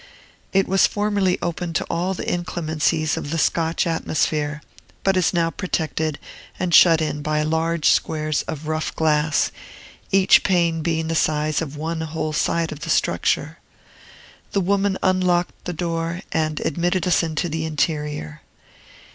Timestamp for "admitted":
16.61-17.05